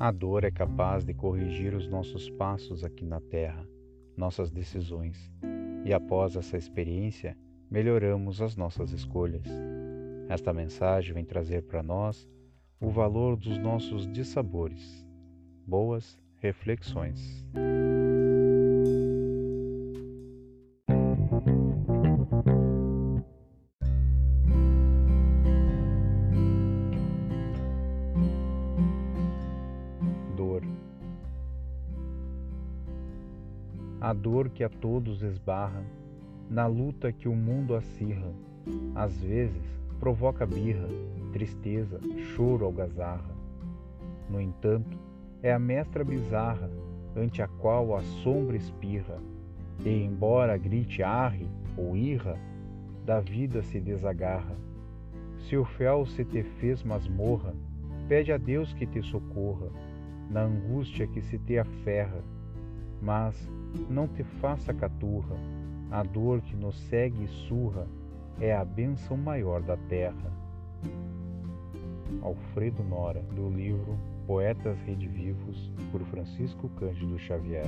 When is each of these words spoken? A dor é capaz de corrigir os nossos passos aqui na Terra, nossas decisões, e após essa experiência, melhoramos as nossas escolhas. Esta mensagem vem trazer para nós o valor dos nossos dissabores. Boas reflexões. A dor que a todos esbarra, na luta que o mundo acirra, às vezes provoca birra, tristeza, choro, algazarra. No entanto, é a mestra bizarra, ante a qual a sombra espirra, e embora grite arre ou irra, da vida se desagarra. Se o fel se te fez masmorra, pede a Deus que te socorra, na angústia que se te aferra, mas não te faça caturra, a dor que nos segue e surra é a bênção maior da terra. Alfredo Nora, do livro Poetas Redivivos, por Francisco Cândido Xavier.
A 0.00 0.12
dor 0.12 0.44
é 0.44 0.50
capaz 0.50 1.04
de 1.04 1.12
corrigir 1.12 1.74
os 1.74 1.88
nossos 1.88 2.30
passos 2.30 2.84
aqui 2.84 3.04
na 3.04 3.20
Terra, 3.20 3.66
nossas 4.16 4.48
decisões, 4.48 5.28
e 5.84 5.92
após 5.92 6.36
essa 6.36 6.56
experiência, 6.56 7.36
melhoramos 7.68 8.40
as 8.40 8.54
nossas 8.54 8.92
escolhas. 8.92 9.44
Esta 10.28 10.52
mensagem 10.52 11.14
vem 11.14 11.24
trazer 11.24 11.62
para 11.62 11.82
nós 11.82 12.28
o 12.80 12.90
valor 12.90 13.36
dos 13.36 13.58
nossos 13.58 14.06
dissabores. 14.12 15.04
Boas 15.66 16.16
reflexões. 16.40 17.44
A 34.00 34.12
dor 34.12 34.48
que 34.50 34.62
a 34.62 34.68
todos 34.68 35.22
esbarra, 35.22 35.82
na 36.48 36.66
luta 36.66 37.10
que 37.12 37.28
o 37.28 37.34
mundo 37.34 37.74
acirra, 37.74 38.32
às 38.94 39.20
vezes 39.20 39.60
provoca 39.98 40.46
birra, 40.46 40.86
tristeza, 41.32 41.98
choro, 42.34 42.64
algazarra. 42.64 43.34
No 44.30 44.40
entanto, 44.40 44.96
é 45.42 45.52
a 45.52 45.58
mestra 45.58 46.04
bizarra, 46.04 46.70
ante 47.16 47.42
a 47.42 47.48
qual 47.48 47.96
a 47.96 48.02
sombra 48.22 48.56
espirra, 48.56 49.18
e 49.84 50.04
embora 50.04 50.56
grite 50.56 51.02
arre 51.02 51.48
ou 51.76 51.96
irra, 51.96 52.38
da 53.04 53.18
vida 53.18 53.64
se 53.64 53.80
desagarra. 53.80 54.54
Se 55.40 55.56
o 55.56 55.64
fel 55.64 56.06
se 56.06 56.24
te 56.24 56.44
fez 56.44 56.84
masmorra, 56.84 57.52
pede 58.08 58.30
a 58.30 58.36
Deus 58.36 58.72
que 58.74 58.86
te 58.86 59.02
socorra, 59.02 59.66
na 60.30 60.42
angústia 60.42 61.06
que 61.08 61.20
se 61.20 61.36
te 61.38 61.58
aferra, 61.58 62.22
mas 63.00 63.34
não 63.88 64.08
te 64.08 64.22
faça 64.40 64.72
caturra, 64.74 65.36
a 65.90 66.02
dor 66.02 66.40
que 66.42 66.56
nos 66.56 66.78
segue 66.88 67.24
e 67.24 67.28
surra 67.28 67.86
é 68.40 68.54
a 68.54 68.64
bênção 68.64 69.16
maior 69.16 69.62
da 69.62 69.76
terra. 69.76 70.32
Alfredo 72.22 72.82
Nora, 72.82 73.22
do 73.34 73.48
livro 73.48 73.98
Poetas 74.26 74.78
Redivivos, 74.82 75.72
por 75.90 76.02
Francisco 76.02 76.68
Cândido 76.70 77.18
Xavier. 77.18 77.66